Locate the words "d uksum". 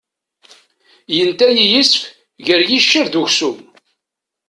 3.13-3.57